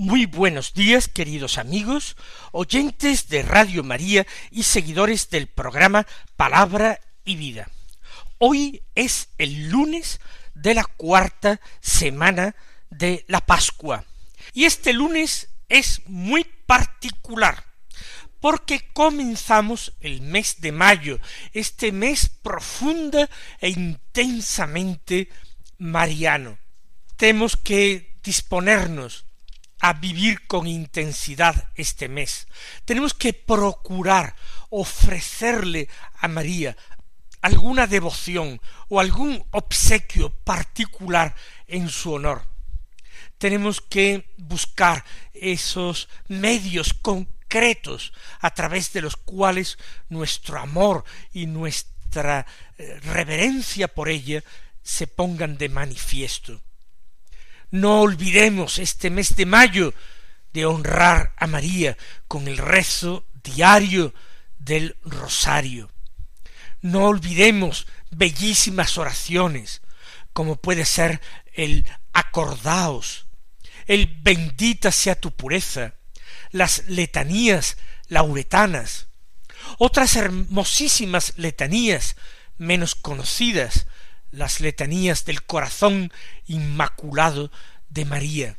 [0.00, 2.16] Muy buenos días, queridos amigos,
[2.52, 6.06] oyentes de Radio María y seguidores del programa
[6.36, 7.68] Palabra y Vida.
[8.38, 10.20] Hoy es el lunes
[10.54, 12.54] de la cuarta semana
[12.90, 14.04] de la Pascua.
[14.54, 17.64] Y este lunes es muy particular
[18.38, 21.18] porque comenzamos el mes de mayo,
[21.52, 23.28] este mes profunda
[23.58, 25.28] e intensamente
[25.76, 26.56] mariano.
[27.16, 29.24] Tenemos que disponernos
[29.80, 32.48] a vivir con intensidad este mes.
[32.84, 34.34] Tenemos que procurar
[34.70, 36.76] ofrecerle a María
[37.40, 41.34] alguna devoción o algún obsequio particular
[41.66, 42.48] en su honor.
[43.38, 52.46] Tenemos que buscar esos medios concretos a través de los cuales nuestro amor y nuestra
[52.76, 54.42] eh, reverencia por ella
[54.82, 56.60] se pongan de manifiesto.
[57.70, 59.94] No olvidemos este mes de mayo
[60.52, 64.14] de honrar a María con el rezo diario
[64.58, 65.90] del rosario.
[66.80, 69.82] No olvidemos bellísimas oraciones,
[70.32, 71.20] como puede ser
[71.52, 73.26] el acordaos,
[73.86, 75.94] el bendita sea tu pureza,
[76.50, 77.76] las letanías
[78.08, 79.08] lauretanas,
[79.78, 82.16] otras hermosísimas letanías
[82.56, 83.86] menos conocidas,
[84.30, 86.12] las letanías del corazón
[86.46, 87.50] inmaculado
[87.88, 88.58] de María.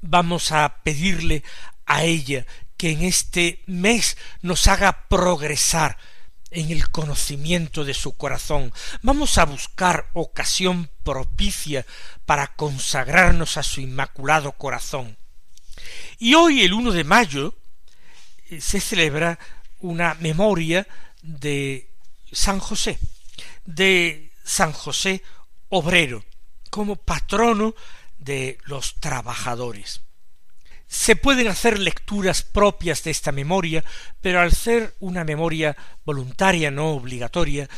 [0.00, 1.42] Vamos a pedirle
[1.86, 5.98] a ella que en este mes nos haga progresar
[6.50, 8.72] en el conocimiento de su corazón.
[9.02, 11.84] Vamos a buscar ocasión propicia
[12.24, 15.16] para consagrarnos a su inmaculado corazón.
[16.18, 17.54] Y hoy, el 1 de mayo,
[18.50, 19.38] eh, se celebra
[19.80, 20.86] una memoria
[21.22, 21.90] de
[22.32, 22.98] San José,
[23.64, 25.22] de San José
[25.68, 26.24] obrero,
[26.70, 27.74] como patrono
[28.18, 30.00] de los trabajadores.
[30.86, 33.84] Se pueden hacer lecturas propias de esta memoria,
[34.22, 37.68] pero al ser una memoria voluntaria, no obligatoria,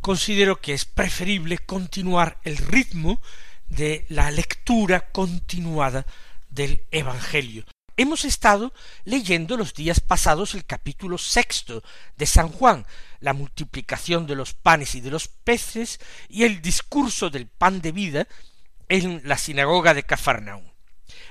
[0.00, 3.22] considero que es preferible continuar el ritmo
[3.68, 6.06] de la lectura continuada
[6.48, 7.64] del Evangelio.
[8.00, 8.72] Hemos estado
[9.04, 11.82] leyendo los días pasados el capítulo sexto
[12.16, 12.86] de San Juan,
[13.18, 17.92] la multiplicación de los panes y de los peces y el discurso del pan de
[17.92, 18.26] vida
[18.88, 20.64] en la sinagoga de Cafarnaúm.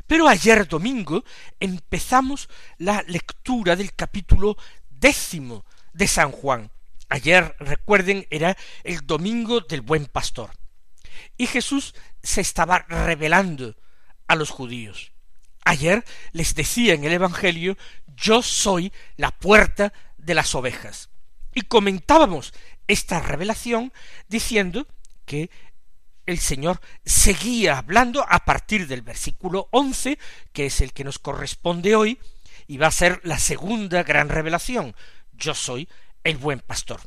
[0.06, 1.24] Pero ayer domingo
[1.60, 2.48] empezamos
[2.78, 4.56] la lectura del capítulo
[4.92, 6.70] décimo de San Juan.
[7.10, 10.52] Ayer, recuerden, era el domingo del buen pastor.
[11.36, 13.76] Y Jesús se estaba revelando
[14.28, 15.14] a los judíos.
[15.70, 21.12] Ayer les decía en el Evangelio, yo soy la puerta de las ovejas.
[21.54, 22.56] Y comentábamos
[22.88, 23.94] esta revelación
[24.28, 24.88] diciendo
[25.28, 25.52] que
[26.26, 30.18] el Señor seguía hablando a partir del versículo once,
[30.54, 32.18] que es el que nos corresponde hoy,
[32.66, 34.96] y va a ser la segunda gran revelación.
[35.34, 35.88] Yo soy
[36.24, 37.00] el buen pastor.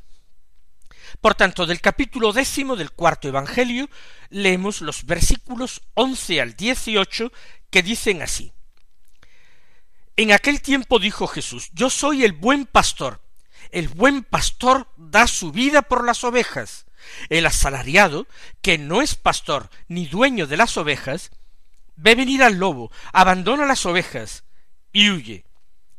[1.21, 3.89] Por tanto, del capítulo décimo del cuarto Evangelio
[4.31, 7.33] leemos los versículos once al dieciocho
[7.71, 8.53] que dicen así.
[10.17, 13.23] En aquel tiempo dijo Jesús, Yo soy el buen pastor,
[13.71, 16.87] el buen pastor da su vida por las ovejas.
[17.31, 18.29] El asalariado,
[18.61, 21.31] que no es pastor ni dueño de las ovejas,
[21.97, 24.45] ve venir al lobo, abandona las ovejas
[24.93, 25.45] y huye.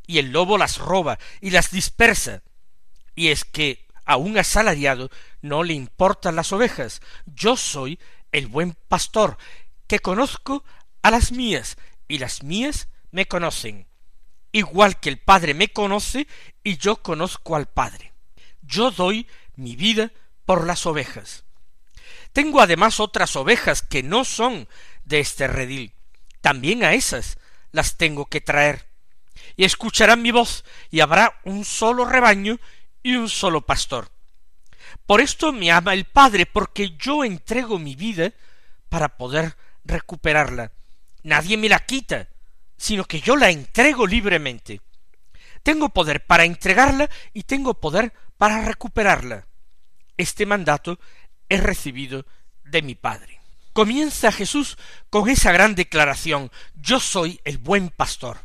[0.06, 2.42] Y el lobo las roba y las dispersa.
[3.14, 5.10] Y es que a un asalariado
[5.42, 7.00] no le importan las ovejas.
[7.26, 7.98] Yo soy
[8.32, 9.38] el buen pastor,
[9.86, 10.64] que conozco
[11.02, 11.76] a las mías,
[12.08, 13.86] y las mías me conocen
[14.54, 16.28] igual que el Padre me conoce
[16.62, 18.12] y yo conozco al Padre.
[18.62, 20.12] Yo doy mi vida
[20.46, 21.44] por las ovejas.
[22.32, 24.68] Tengo además otras ovejas que no son
[25.04, 25.92] de este redil.
[26.40, 27.36] También a esas
[27.72, 28.86] las tengo que traer.
[29.56, 32.60] Y escucharán mi voz, y habrá un solo rebaño
[33.04, 34.10] y un solo pastor.
[35.06, 38.32] Por esto me ama el Padre, porque yo entrego mi vida
[38.88, 40.72] para poder recuperarla.
[41.22, 42.28] Nadie me la quita,
[42.76, 44.80] sino que yo la entrego libremente.
[45.62, 49.46] Tengo poder para entregarla y tengo poder para recuperarla.
[50.16, 50.98] Este mandato
[51.48, 52.26] he recibido
[52.64, 53.40] de mi Padre.
[53.72, 54.78] Comienza Jesús
[55.10, 58.38] con esa gran declaración Yo soy el buen pastor.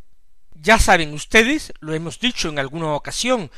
[0.54, 3.50] Ya saben ustedes, lo hemos dicho en alguna ocasión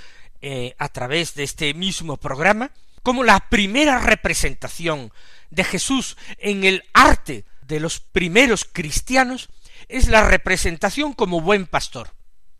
[0.43, 2.73] eh, a través de este mismo programa,
[3.03, 5.13] como la primera representación
[5.51, 9.49] de Jesús en el arte de los primeros cristianos
[9.89, 12.15] es la representación como buen pastor.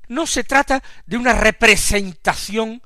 [0.09, 2.83] No se trata de una representación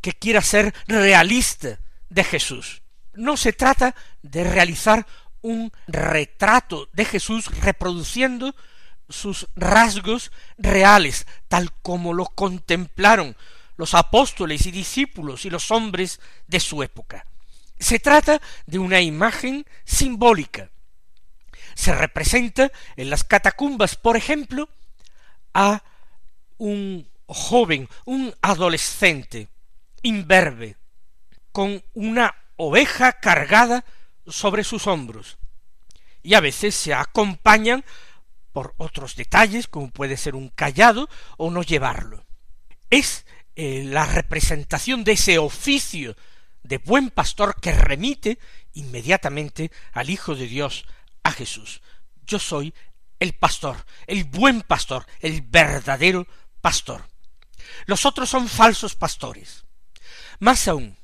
[0.00, 1.78] que quiera ser realista
[2.08, 2.82] de Jesús.
[3.14, 5.06] No se trata de realizar
[5.42, 8.54] un retrato de Jesús reproduciendo
[9.08, 13.36] sus rasgos reales, tal como lo contemplaron
[13.82, 17.26] los apóstoles y discípulos y los hombres de su época.
[17.80, 20.70] Se trata de una imagen simbólica.
[21.74, 24.68] Se representa en las catacumbas, por ejemplo,
[25.52, 25.82] a
[26.58, 29.48] un joven, un adolescente,
[30.02, 30.76] imberbe,
[31.50, 33.84] con una oveja cargada
[34.28, 35.38] sobre sus hombros.
[36.22, 37.84] Y a veces se acompañan
[38.52, 42.24] por otros detalles, como puede ser un callado o no llevarlo.
[42.90, 43.26] Es
[43.56, 46.16] eh, la representación de ese oficio
[46.62, 48.38] de buen pastor que remite
[48.74, 50.86] inmediatamente al Hijo de Dios,
[51.22, 51.82] a Jesús.
[52.26, 52.72] Yo soy
[53.18, 56.26] el pastor, el buen pastor, el verdadero
[56.60, 57.06] pastor.
[57.86, 59.64] Los otros son falsos pastores.
[60.38, 60.96] Más aún,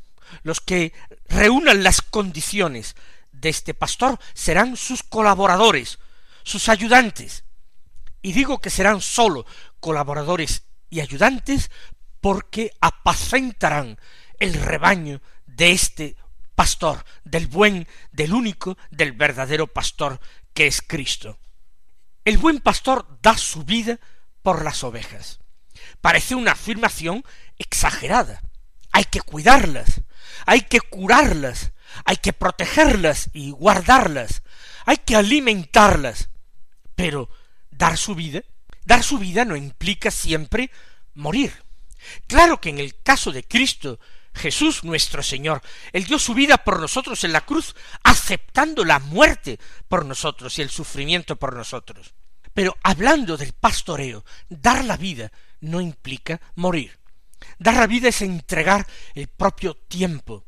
[0.43, 0.93] los que
[1.29, 2.97] reúnan las condiciones
[3.33, 5.99] de este pastor serán sus colaboradores,
[6.43, 7.45] sus ayudantes.
[8.23, 9.47] Y digo que serán sólo
[9.81, 11.71] colaboradores y ayudantes
[12.21, 13.99] porque apacentarán
[14.39, 16.17] el rebaño de este
[16.55, 20.21] pastor, del buen, del único, del verdadero pastor
[20.55, 21.39] que es Cristo.
[22.25, 23.99] El buen pastor da su vida
[24.43, 25.41] por las ovejas.
[26.01, 27.25] Parece una afirmación
[27.59, 28.43] exagerada.
[28.93, 30.03] Hay que cuidarlas,
[30.47, 31.73] hay que curarlas,
[32.05, 34.43] hay que protegerlas y guardarlas,
[34.85, 36.31] hay que alimentarlas.
[36.95, 37.31] Pero
[37.71, 38.43] dar su vida,
[38.85, 40.71] dar su vida no implica siempre
[41.15, 41.68] morir.
[42.27, 43.99] Claro que en el caso de Cristo,
[44.35, 45.63] Jesús nuestro Señor,
[45.93, 49.59] Él dio su vida por nosotros en la cruz, aceptando la muerte
[49.89, 52.15] por nosotros y el sufrimiento por nosotros.
[52.55, 55.31] Pero hablando del pastoreo, dar la vida
[55.61, 56.99] no implica morir.
[57.59, 60.45] Dar la vida es entregar el propio tiempo,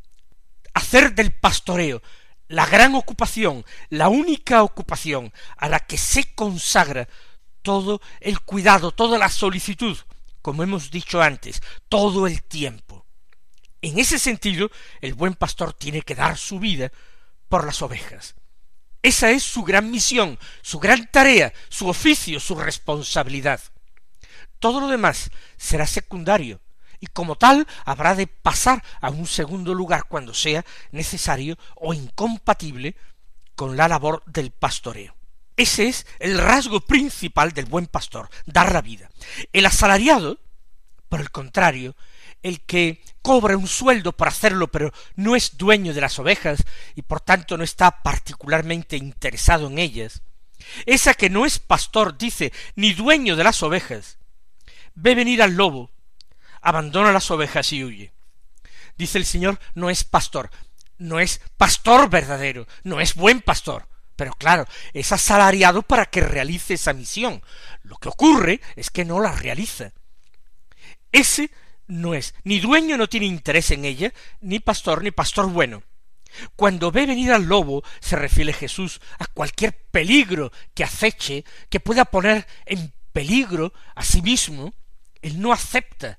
[0.74, 2.02] hacer del pastoreo
[2.48, 7.08] la gran ocupación, la única ocupación a la que se consagra
[7.62, 9.96] todo el cuidado, toda la solicitud,
[10.42, 13.06] como hemos dicho antes, todo el tiempo.
[13.82, 14.70] En ese sentido,
[15.00, 16.92] el buen pastor tiene que dar su vida
[17.48, 18.34] por las ovejas.
[19.02, 23.60] Esa es su gran misión, su gran tarea, su oficio, su responsabilidad.
[24.58, 26.60] Todo lo demás será secundario,
[27.00, 32.94] y como tal habrá de pasar a un segundo lugar cuando sea necesario o incompatible
[33.54, 35.16] con la labor del pastoreo.
[35.56, 39.10] Ese es el rasgo principal del buen pastor, dar la vida.
[39.52, 40.38] El asalariado,
[41.08, 41.96] por el contrario,
[42.42, 46.64] el que cobra un sueldo por hacerlo, pero no es dueño de las ovejas
[46.94, 50.22] y por tanto no está particularmente interesado en ellas,
[50.86, 54.18] esa que no es pastor, dice, ni dueño de las ovejas,
[54.94, 55.90] ve venir al lobo,
[56.60, 58.12] abandona las ovejas y huye.
[58.96, 60.50] Dice el Señor, no es pastor,
[60.98, 63.88] no es pastor verdadero, no es buen pastor.
[64.20, 67.42] Pero claro, es asalariado para que realice esa misión.
[67.82, 69.92] Lo que ocurre es que no la realiza.
[71.10, 71.50] Ese
[71.86, 74.12] no es ni dueño, no tiene interés en ella,
[74.42, 75.82] ni pastor, ni pastor bueno.
[76.54, 82.04] Cuando ve venir al lobo, se refiere Jesús a cualquier peligro que aceche, que pueda
[82.04, 84.74] poner en peligro a sí mismo,
[85.22, 86.18] él no acepta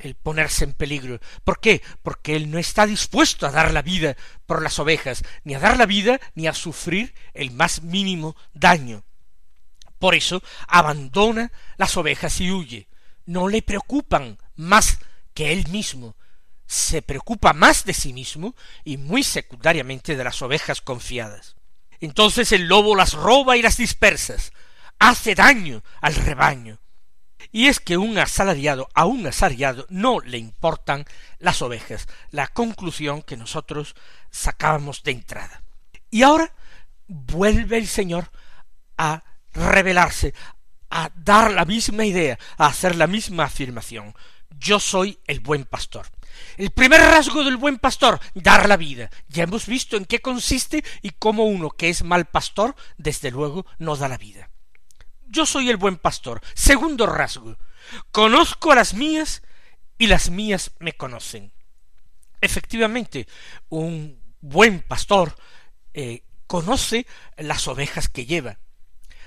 [0.00, 1.20] el ponerse en peligro.
[1.44, 1.82] ¿Por qué?
[2.02, 4.16] Porque él no está dispuesto a dar la vida
[4.46, 9.04] por las ovejas, ni a dar la vida, ni a sufrir el más mínimo daño.
[9.98, 12.88] Por eso abandona las ovejas y huye.
[13.26, 14.98] No le preocupan más
[15.34, 16.16] que él mismo.
[16.66, 18.54] Se preocupa más de sí mismo
[18.84, 21.56] y muy secundariamente de las ovejas confiadas.
[22.00, 24.36] Entonces el lobo las roba y las dispersa,
[24.98, 26.78] hace daño al rebaño,
[27.52, 31.04] y es que un asalariado a un asalariado no le importan
[31.38, 33.94] las ovejas, la conclusión que nosotros
[34.30, 35.62] sacábamos de entrada.
[36.10, 36.52] Y ahora
[37.08, 38.30] vuelve el Señor
[38.96, 40.34] a revelarse,
[40.90, 44.14] a dar la misma idea, a hacer la misma afirmación.
[44.50, 46.06] Yo soy el buen pastor.
[46.56, 49.10] El primer rasgo del buen pastor, dar la vida.
[49.28, 53.66] Ya hemos visto en qué consiste y cómo uno que es mal pastor, desde luego,
[53.78, 54.50] no da la vida
[55.30, 56.40] yo soy el buen pastor.
[56.54, 57.56] Segundo rasgo,
[58.10, 59.42] conozco a las mías
[59.96, 61.52] y las mías me conocen.
[62.40, 63.26] Efectivamente,
[63.68, 65.36] un buen pastor
[65.94, 67.06] eh, conoce
[67.36, 68.58] las ovejas que lleva,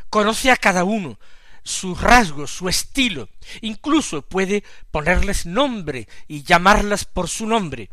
[0.10, 1.20] conoce a cada uno,
[1.64, 3.30] su rasgo, su estilo,
[3.62, 7.90] incluso puede ponerles nombre y llamarlas por su nombre.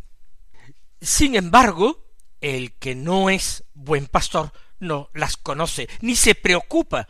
[1.01, 2.05] Sin embargo,
[2.41, 7.07] el que no es buen pastor no las conoce, ni se preocupa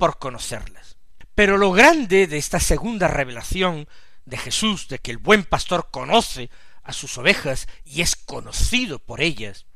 [0.00, 0.96] por.
[1.36, 3.86] Pero lo grande de esta segunda revelación
[4.24, 6.50] de Jesús, de que el buen pastor conoce
[6.82, 9.66] a sus ovejas y es conocido por ellas,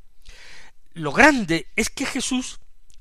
[0.94, 2.60] lo grande es que Jesús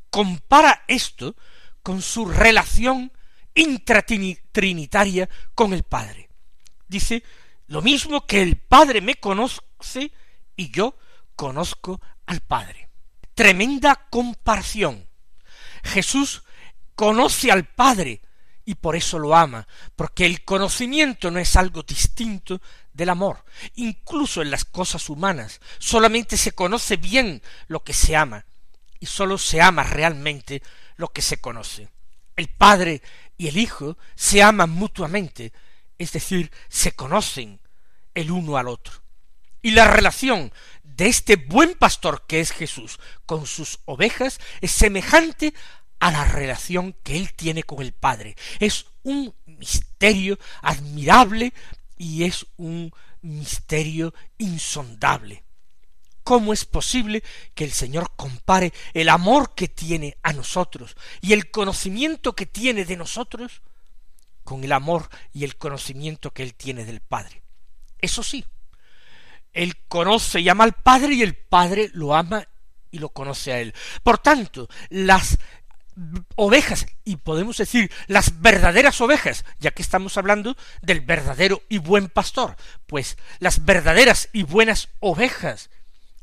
[0.10, 1.36] compara esto
[1.82, 3.12] con su relación
[3.56, 6.30] intratrinitaria con el Padre.
[6.88, 7.24] Dice,
[7.68, 10.12] lo mismo que el Padre me conoce
[10.56, 10.98] y yo
[11.36, 12.90] conozco al Padre.
[13.36, 15.08] Tremenda comparación.
[15.84, 16.44] Jesús
[16.96, 18.22] conoce al Padre
[18.66, 22.62] y por eso lo ama, porque el conocimiento no es algo distinto
[22.94, 23.44] del amor.
[23.76, 28.46] Incluso en las cosas humanas solamente se conoce bien lo que se ama
[29.00, 30.62] y sólo se ama realmente
[30.96, 31.90] lo que se conoce.
[32.36, 33.02] El Padre
[33.38, 35.52] y el Hijo se aman mutuamente,
[35.98, 37.60] es decir, se conocen
[38.14, 38.94] el uno al otro.
[39.62, 40.52] Y la relación
[40.84, 45.54] de este buen pastor que es Jesús con sus ovejas es semejante
[46.04, 48.36] a la relación que él tiene con el Padre.
[48.60, 51.54] Es un misterio admirable
[51.98, 52.92] y es un
[53.22, 55.46] misterio insondable.
[56.26, 57.24] ¿Cómo es posible
[57.56, 62.84] que el Señor compare el amor que tiene a nosotros y el conocimiento que tiene
[62.84, 63.62] de nosotros
[64.44, 67.44] con el amor y el conocimiento que Él tiene del Padre?
[68.00, 68.44] Eso sí,
[69.54, 72.46] Él conoce y ama al Padre y el Padre lo ama
[72.92, 73.74] y lo conoce a Él.
[74.04, 75.40] Por tanto, las
[76.36, 82.10] ovejas, y podemos decir las verdaderas ovejas, ya que estamos hablando del verdadero y buen
[82.10, 82.56] pastor,
[82.88, 85.70] pues las verdaderas y buenas ovejas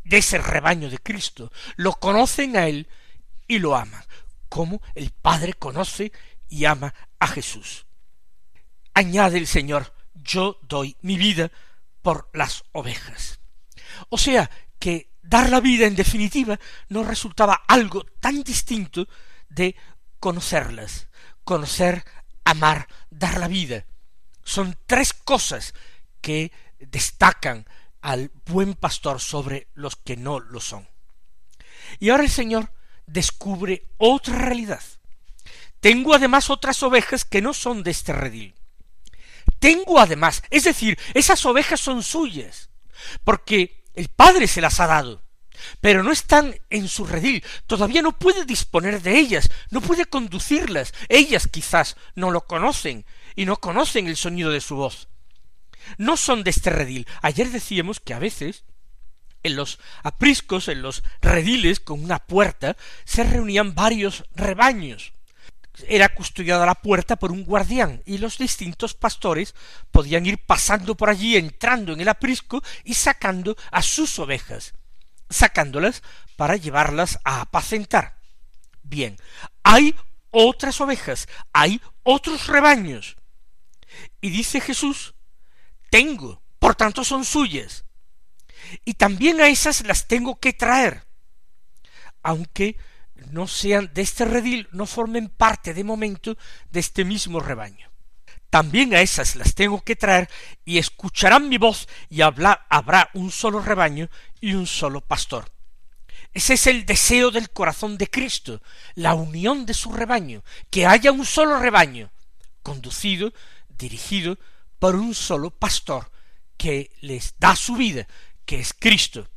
[0.04, 2.88] de ese rebaño de Cristo lo conocen a Él
[3.46, 4.04] y lo aman,
[4.48, 6.12] como el Padre conoce
[6.48, 7.86] y ama a Jesús.
[8.94, 11.50] Añade el Señor, yo doy mi vida
[12.02, 13.40] por las ovejas.
[14.08, 16.58] O sea que dar la vida en definitiva
[16.88, 19.06] no resultaba algo tan distinto
[19.50, 19.76] de
[20.18, 21.08] conocerlas,
[21.44, 22.04] conocer,
[22.44, 23.84] amar, dar la vida.
[24.42, 25.74] Son tres cosas
[26.20, 27.66] que destacan
[28.00, 30.88] al buen pastor sobre los que no lo son.
[31.98, 32.72] Y ahora el Señor
[33.06, 34.82] descubre otra realidad.
[35.80, 38.54] Tengo además otras ovejas que no son de este redil.
[39.58, 42.70] Tengo además, es decir, esas ovejas son suyas,
[43.24, 45.22] porque el Padre se las ha dado
[45.80, 50.92] pero no están en su redil, todavía no puede disponer de ellas, no puede conducirlas,
[51.08, 53.04] ellas quizás no lo conocen
[53.36, 55.08] y no conocen el sonido de su voz.
[55.98, 57.06] No son de este redil.
[57.22, 58.64] Ayer decíamos que a veces
[59.42, 65.12] en los apriscos, en los rediles con una puerta, se reunían varios rebaños.
[65.88, 69.54] Era custodiada la puerta por un guardián y los distintos pastores
[69.90, 74.74] podían ir pasando por allí, entrando en el aprisco y sacando a sus ovejas
[75.30, 76.02] sacándolas
[76.36, 78.18] para llevarlas a apacentar.
[78.82, 79.16] Bien,
[79.62, 79.94] hay
[80.30, 83.16] otras ovejas, hay otros rebaños.
[84.20, 85.14] Y dice Jesús,
[85.90, 87.84] tengo, por tanto son suyas.
[88.84, 91.06] Y también a esas las tengo que traer,
[92.22, 92.76] aunque
[93.30, 96.36] no sean de este redil, no formen parte de momento
[96.70, 97.90] de este mismo rebaño
[98.50, 100.28] también a esas las tengo que traer
[100.64, 104.10] y escucharán mi voz y habrá un solo rebaño
[104.40, 105.50] y un solo pastor.
[106.32, 108.62] Ese es el deseo del corazón de Cristo,
[108.94, 112.10] la unión de su rebaño, que haya un solo rebaño,
[112.62, 113.32] conducido,
[113.68, 114.38] dirigido
[114.78, 116.10] por un solo pastor,
[116.56, 118.06] que les da su vida,
[118.44, 119.28] que es Cristo.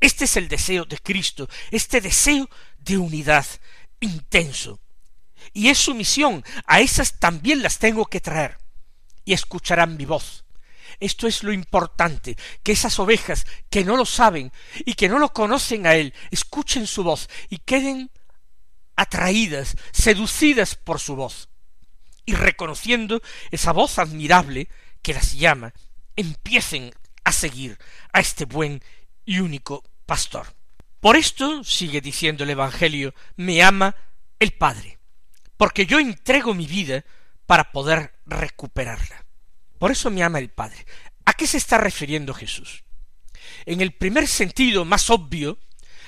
[0.00, 3.46] Este es el deseo de Cristo, este deseo de unidad
[4.00, 4.80] intenso,
[5.52, 8.58] y es su misión, a esas también las tengo que traer,
[9.24, 10.43] y escucharán mi voz.
[11.00, 14.52] Esto es lo importante, que esas ovejas que no lo saben
[14.84, 18.10] y que no lo conocen a Él, escuchen su voz y queden
[18.96, 21.48] atraídas, seducidas por su voz,
[22.24, 23.20] y reconociendo
[23.50, 24.68] esa voz admirable
[25.02, 25.74] que las llama,
[26.16, 26.92] empiecen
[27.24, 27.78] a seguir
[28.12, 28.82] a este buen
[29.24, 30.54] y único pastor.
[31.00, 33.94] Por esto, sigue diciendo el Evangelio, me ama
[34.38, 34.98] el Padre,
[35.56, 37.04] porque yo entrego mi vida
[37.46, 39.23] para poder recuperarla.
[39.78, 40.86] Por eso me ama el Padre.
[41.24, 42.84] ¿A qué se está refiriendo Jesús?
[43.66, 45.58] En el primer sentido más obvio,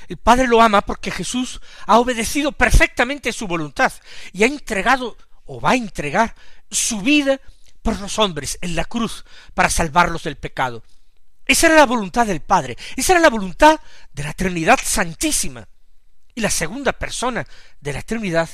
[0.09, 3.93] el Padre lo ama porque Jesús ha obedecido perfectamente su voluntad
[4.33, 6.35] y ha entregado o va a entregar
[6.71, 7.41] su vida
[7.83, 10.83] por los hombres en la cruz para salvarlos del pecado.
[11.47, 13.81] Esa era la voluntad del Padre, esa era la voluntad
[14.13, 15.69] de la Trinidad Santísima.
[16.35, 17.47] Y la segunda persona
[17.81, 18.49] de la Trinidad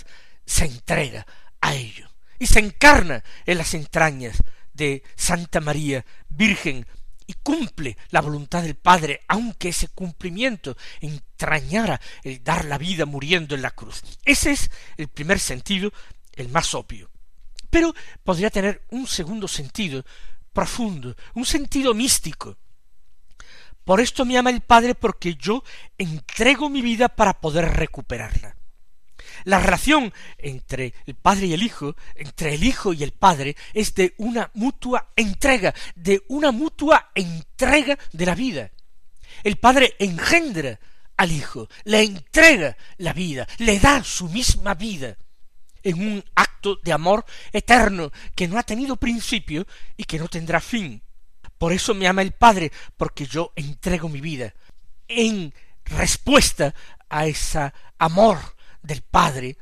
[0.44, 1.26] se entrega
[1.60, 2.08] a ello.
[2.38, 4.36] y se encarna en las entrañas
[4.72, 6.86] de Santa María, Virgen,
[7.26, 13.54] y cumple la voluntad del Padre, aunque ese cumplimiento entrañara el dar la vida muriendo
[13.54, 14.02] en la cruz.
[14.24, 15.92] Ese es el primer sentido,
[16.34, 17.10] el más obvio.
[17.70, 20.04] Pero podría tener un segundo sentido
[20.52, 22.58] profundo, un sentido místico.
[23.84, 25.64] Por esto me ama el Padre porque yo
[25.98, 28.56] entrego mi vida para poder recuperarla.
[29.44, 33.94] La relación entre el Padre y el Hijo, entre el Hijo y el Padre, es
[33.94, 38.70] de una mutua entrega, de una mutua entrega de la vida.
[39.42, 40.78] El Padre engendra
[41.16, 45.16] al Hijo, le entrega la vida, le da su misma vida
[45.82, 50.60] en un acto de amor eterno que no ha tenido principio y que no tendrá
[50.60, 51.02] fin.
[51.58, 54.54] Por eso me ama el Padre, porque yo entrego mi vida
[55.08, 55.52] en
[55.84, 56.74] respuesta
[57.08, 58.38] a ese amor
[58.82, 59.56] del Padre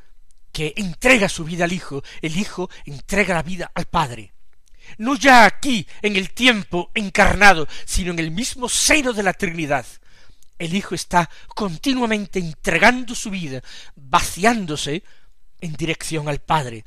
[0.52, 4.32] que entrega su vida al Hijo, el Hijo entrega la vida al Padre.
[4.98, 9.86] No ya aquí, en el tiempo encarnado, sino en el mismo seno de la Trinidad.
[10.58, 13.62] El Hijo está continuamente entregando su vida,
[13.94, 15.04] vaciándose
[15.60, 16.84] en dirección al Padre,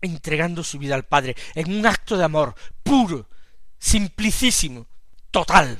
[0.00, 3.28] entregando su vida al Padre, en un acto de amor puro,
[3.78, 4.86] simplicísimo,
[5.30, 5.78] total.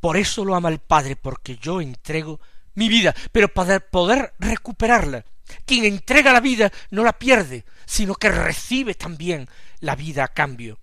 [0.00, 2.40] Por eso lo ama el Padre, porque yo entrego
[2.74, 5.24] mi vida, pero para poder recuperarla,
[5.66, 9.48] quien entrega la vida no la pierde, sino que recibe también
[9.80, 10.78] la vida a cambio.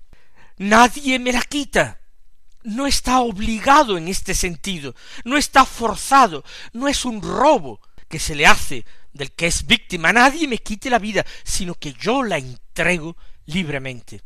[0.57, 1.99] Nadie me la quita.
[2.63, 8.35] No está obligado en este sentido, no está forzado, no es un robo que se
[8.35, 10.11] le hace del que es víctima.
[10.11, 14.21] Nadie me quite la vida, sino que yo la entrego libremente.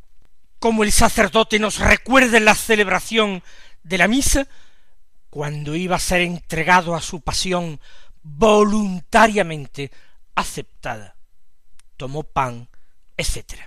[0.57, 3.43] Como el sacerdote nos recuerda en la celebración
[3.83, 4.47] de la misa,
[5.29, 7.79] cuando iba a ser entregado a su pasión
[8.23, 9.91] voluntariamente
[10.35, 11.15] aceptada.
[11.97, 12.69] Tomó pan,
[13.17, 13.61] etc.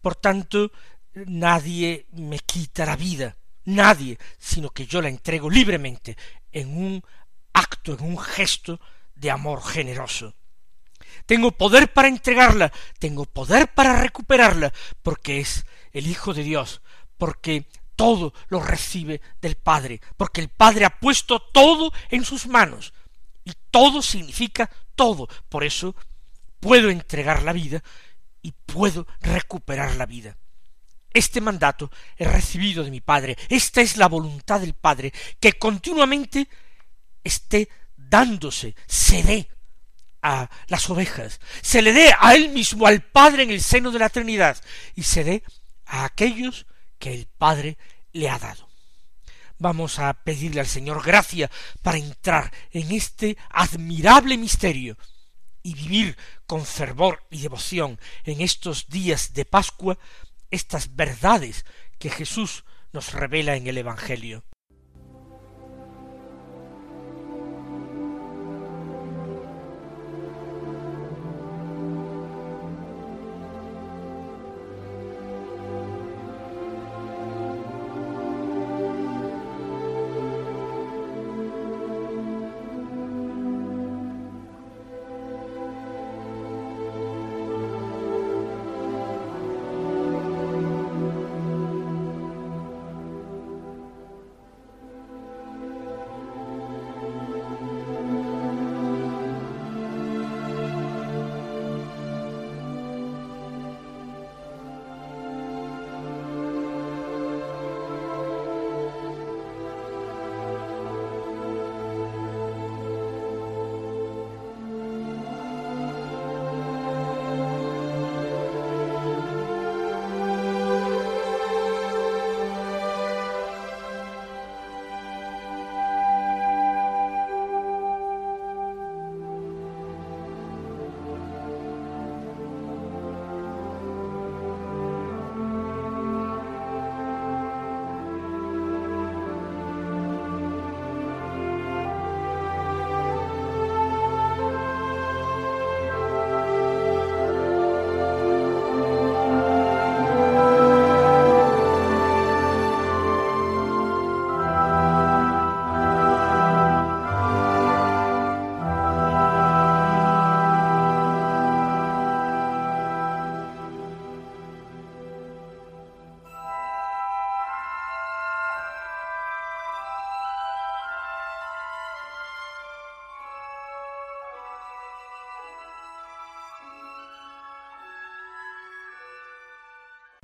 [0.00, 0.72] Por tanto,
[1.14, 6.16] nadie me quita la vida, nadie, sino que yo la entrego libremente
[6.52, 7.02] en un
[7.52, 8.80] acto, en un gesto
[9.14, 10.34] de amor generoso.
[11.26, 16.80] Tengo poder para entregarla, tengo poder para recuperarla, porque es el Hijo de Dios,
[17.18, 22.94] porque todo lo recibe del Padre, porque el Padre ha puesto todo en sus manos,
[23.44, 25.28] y todo significa todo.
[25.48, 25.94] Por eso
[26.60, 27.82] puedo entregar la vida
[28.42, 30.36] y puedo recuperar la vida.
[31.12, 33.36] Este mandato he recibido de mi Padre.
[33.48, 36.48] Esta es la voluntad del Padre, que continuamente
[37.24, 39.48] esté dándose, se dé
[40.22, 43.98] a las ovejas, se le dé a él mismo, al Padre en el seno de
[43.98, 44.62] la Trinidad,
[44.94, 45.42] y se dé
[45.86, 46.66] a aquellos
[46.98, 47.76] que el Padre
[48.12, 48.69] le ha dado.
[49.60, 51.50] Vamos a pedirle al Señor gracia
[51.82, 54.96] para entrar en este admirable misterio
[55.62, 59.98] y vivir con fervor y devoción en estos días de Pascua
[60.50, 61.66] estas verdades
[61.98, 64.44] que Jesús nos revela en el Evangelio.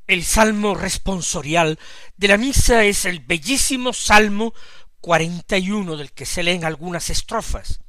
[0.06, 1.78] El salmo responsorial
[2.16, 4.54] de la misa es el bellísimo salmo
[5.00, 7.80] 41 del que se leen algunas estrofas.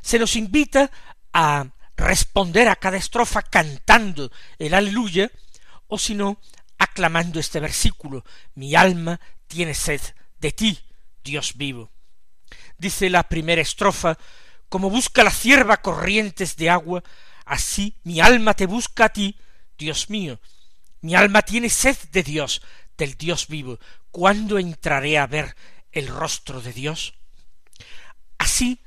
[0.00, 0.90] Se nos invita
[1.32, 5.30] a responder a cada estrofa cantando el aleluya,
[5.88, 6.40] o si no,
[6.78, 10.00] aclamando este versículo, mi alma tiene sed
[10.38, 10.78] de ti,
[11.22, 11.90] Dios vivo.
[12.78, 14.16] Dice la primera estrofa,
[14.68, 17.02] como busca la cierva corrientes de agua,
[17.44, 19.36] así mi alma te busca a ti,
[19.76, 20.40] Dios mío.
[21.00, 22.62] Mi alma tiene sed de Dios,
[22.96, 23.78] del Dios vivo.
[24.10, 25.56] ¿Cuándo entraré a ver
[25.92, 27.14] el rostro de Dios?
[28.38, 28.80] Así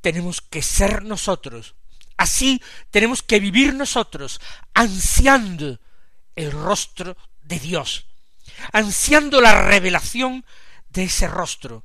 [0.00, 1.74] tenemos que ser nosotros,
[2.16, 4.40] así tenemos que vivir nosotros,
[4.74, 5.80] ansiando
[6.36, 8.06] el rostro de Dios,
[8.72, 10.44] ansiando la revelación
[10.88, 11.84] de ese rostro,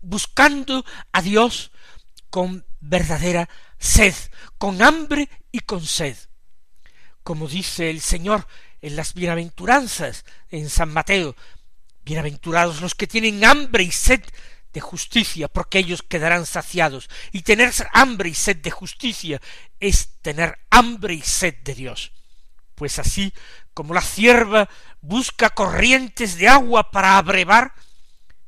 [0.00, 1.72] buscando a Dios
[2.30, 4.14] con verdadera sed,
[4.58, 6.16] con hambre y con sed.
[7.22, 8.46] Como dice el Señor
[8.82, 11.34] en las bienaventuranzas en San Mateo,
[12.04, 14.22] bienaventurados los que tienen hambre y sed
[14.72, 17.08] de justicia, porque ellos quedarán saciados.
[17.32, 19.40] Y tener hambre y sed de justicia
[19.80, 22.12] es tener hambre y sed de Dios.
[22.74, 23.32] Pues así
[23.74, 24.68] como la cierva
[25.00, 27.74] busca corrientes de agua para abrevar,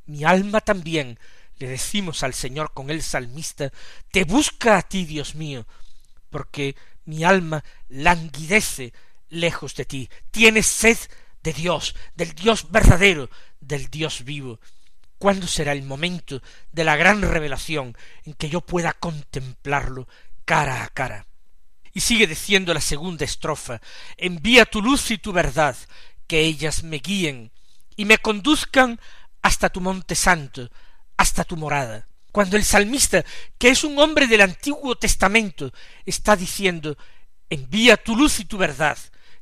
[0.07, 1.19] mi alma también,
[1.59, 3.71] le decimos al Señor con el salmista,
[4.11, 5.67] te busca a ti, Dios mío,
[6.31, 8.93] porque mi alma languidece
[9.31, 10.99] lejos de ti, tiene sed
[11.43, 14.61] de Dios, del Dios verdadero, del Dios vivo.
[15.19, 20.09] ¿Cuándo será el momento de la gran revelación en que yo pueda contemplarlo
[20.45, 21.27] cara a cara?
[21.93, 23.81] Y sigue diciendo la segunda estrofa,
[24.17, 25.77] envía tu luz y tu verdad,
[26.27, 27.51] que ellas me guíen
[27.97, 29.01] y me conduzcan
[29.43, 30.71] hasta tu monte santo,
[31.17, 32.07] hasta tu morada.
[32.33, 33.25] Cuando el salmista,
[33.59, 35.73] que es un hombre del Antiguo Testamento,
[36.07, 36.97] está diciendo,
[37.49, 38.97] envía tu luz y tu verdad,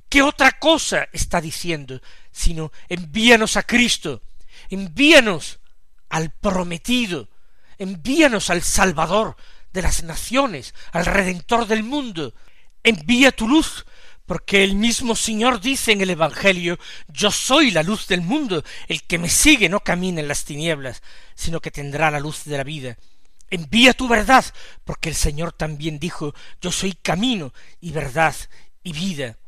[0.08, 2.00] ¿qué otra cosa está diciendo?
[2.30, 4.22] Sino, envíanos a Cristo,
[4.70, 5.60] envíanos
[6.08, 7.28] al prometido,
[7.78, 9.36] envíanos al Salvador
[9.72, 12.34] de las naciones, al Redentor del mundo,
[12.82, 13.84] envía tu luz,
[14.26, 19.02] porque el mismo Señor dice en el Evangelio, yo soy la luz del mundo, el
[19.02, 21.02] que me sigue no camina en las tinieblas,
[21.34, 22.98] sino que tendrá la luz de la vida.
[23.50, 24.44] Envía tu verdad,
[24.84, 28.36] porque el Señor también dijo, yo soy camino y verdad
[28.82, 29.38] y vida,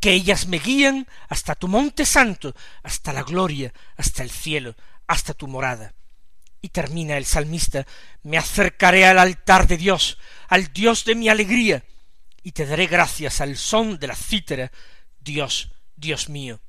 [0.00, 4.74] que ellas me guían hasta tu monte santo, hasta la gloria, hasta el cielo,
[5.06, 5.94] hasta tu morada.
[6.60, 7.86] Y termina el salmista,
[8.22, 11.84] me acercaré al altar de Dios, al Dios de mi alegría,
[12.42, 14.72] y te daré gracias al son de la cítara,
[15.20, 16.60] Dios, Dios mío.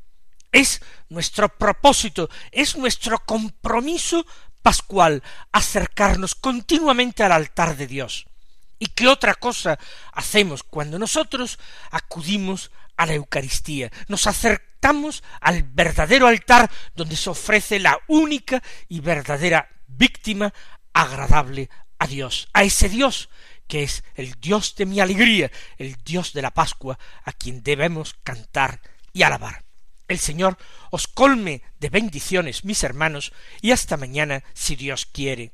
[0.52, 4.26] Es nuestro propósito, es nuestro compromiso
[4.62, 8.29] pascual acercarnos continuamente al altar de Dios.
[8.80, 9.78] ¿Y qué otra cosa
[10.14, 11.60] hacemos cuando nosotros
[11.92, 13.92] acudimos a la Eucaristía?
[14.08, 20.54] Nos acercamos al verdadero altar donde se ofrece la única y verdadera víctima
[20.94, 23.30] agradable a Dios, a ese Dios
[23.70, 28.16] que es el Dios de mi alegría, el Dios de la Pascua, a quien debemos
[28.24, 28.82] cantar
[29.14, 29.64] y alabar.
[30.08, 30.58] El Señor
[30.90, 35.54] os colme de bendiciones, mis hermanos, y hasta mañana, si Dios quiere.